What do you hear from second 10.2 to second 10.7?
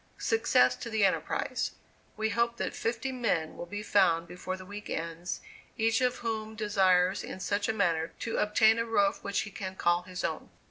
own."